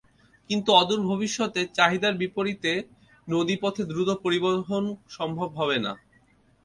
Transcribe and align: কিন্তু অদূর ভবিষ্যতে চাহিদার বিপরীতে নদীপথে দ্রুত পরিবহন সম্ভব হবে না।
কিন্তু 0.49 0.69
অদূর 0.73 1.01
ভবিষ্যতে 1.07 1.61
চাহিদার 1.77 2.13
বিপরীতে 2.17 2.71
নদীপথে 3.27 3.83
দ্রুত 3.85 4.09
পরিবহন 4.23 4.83
সম্ভব 5.09 5.49
হবে 5.55 5.77
না। 5.85 5.91